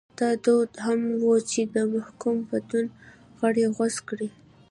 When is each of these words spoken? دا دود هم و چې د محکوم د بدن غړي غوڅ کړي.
دا 0.19 0.29
دود 0.45 0.69
هم 0.85 0.99
و 1.23 1.31
چې 1.51 1.61
د 1.75 1.77
محکوم 1.95 2.37
د 2.43 2.47
بدن 2.49 2.85
غړي 3.39 3.65
غوڅ 3.75 3.95
کړي. 4.09 4.29